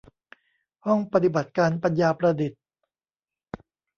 [0.85, 2.61] ห้องปฏิบัติการปัญญาประดิษฐ์